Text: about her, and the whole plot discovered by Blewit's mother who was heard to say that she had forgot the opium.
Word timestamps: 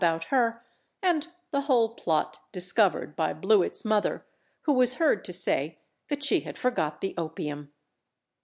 about 0.01 0.23
her, 0.23 0.63
and 1.03 1.27
the 1.51 1.61
whole 1.61 1.89
plot 1.89 2.39
discovered 2.51 3.15
by 3.15 3.31
Blewit's 3.33 3.85
mother 3.85 4.25
who 4.63 4.73
was 4.73 4.95
heard 4.95 5.23
to 5.23 5.31
say 5.31 5.77
that 6.07 6.23
she 6.23 6.39
had 6.39 6.57
forgot 6.57 7.01
the 7.01 7.13
opium. 7.17 7.71